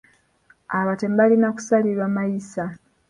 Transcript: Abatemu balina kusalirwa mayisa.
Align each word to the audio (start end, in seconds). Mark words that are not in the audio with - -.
Abatemu 0.79 1.15
balina 1.19 1.47
kusalirwa 1.55 2.05
mayisa. 2.15 2.63